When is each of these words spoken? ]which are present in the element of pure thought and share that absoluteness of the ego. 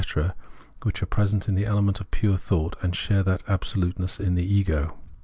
]which 0.81 1.03
are 1.03 1.05
present 1.05 1.47
in 1.47 1.53
the 1.53 1.63
element 1.63 1.99
of 1.99 2.09
pure 2.09 2.35
thought 2.35 2.75
and 2.81 2.95
share 2.95 3.21
that 3.21 3.43
absoluteness 3.47 4.19
of 4.19 4.33
the 4.33 4.43
ego. 4.43 4.97